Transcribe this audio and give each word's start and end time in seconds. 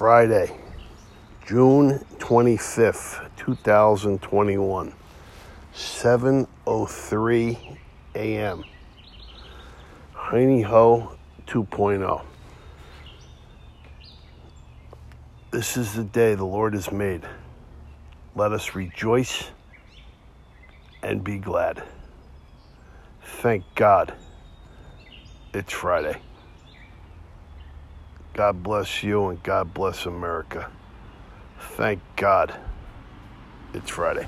Friday, 0.00 0.56
June 1.46 1.98
25th, 2.16 3.28
2021, 3.36 4.94
7:03 5.74 7.76
a.m. 8.14 8.64
Heiny 10.14 10.62
Ho 10.62 11.18
2.0. 11.46 12.22
This 15.50 15.76
is 15.76 15.92
the 15.92 16.04
day 16.04 16.34
the 16.34 16.46
Lord 16.46 16.72
has 16.72 16.90
made. 16.90 17.28
Let 18.34 18.52
us 18.52 18.74
rejoice 18.74 19.50
and 21.02 21.22
be 21.22 21.36
glad. 21.36 21.82
Thank 23.22 23.64
God 23.74 24.14
it's 25.52 25.74
Friday. 25.74 26.22
God 28.40 28.62
bless 28.62 29.02
you 29.02 29.28
and 29.28 29.42
God 29.42 29.74
bless 29.74 30.06
America. 30.06 30.70
Thank 31.76 32.00
God 32.16 32.54
it's 33.74 33.90
Friday. 33.90 34.26